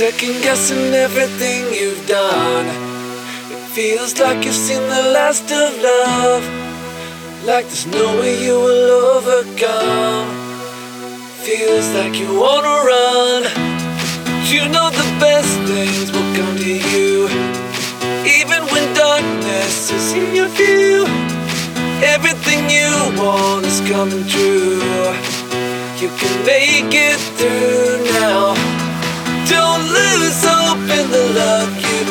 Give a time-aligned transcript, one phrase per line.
[0.00, 2.64] Second guessing everything you've done.
[3.52, 6.42] It feels like you've seen the last of love.
[7.44, 10.26] Like there's no way you will overcome.
[11.44, 13.42] Feels like you wanna run.
[14.48, 17.28] You know the best things will come to you.
[18.24, 21.04] Even when darkness is in your view.
[22.14, 22.90] Everything you
[23.20, 24.80] want is coming true.
[26.00, 28.59] You can make it through now.
[29.88, 32.09] Lose hope in the love you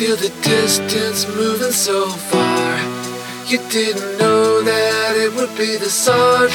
[0.00, 2.78] feel the distance moving so far.
[3.44, 6.50] You didn't know that it would be the hard.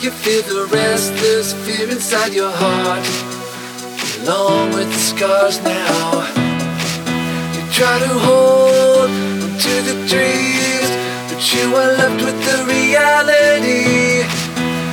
[0.00, 3.04] You feel the restless fear inside your heart,
[4.22, 6.22] along with the scars now.
[7.54, 9.10] You try to hold
[9.42, 10.90] onto the dreams,
[11.28, 14.22] but you are left with the reality.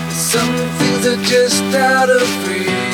[0.10, 2.85] Some things are just out of reach,